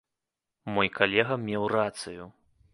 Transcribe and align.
Мой 0.77 0.89
калега 1.01 1.39
меў 1.45 1.63
рацыю! 1.77 2.23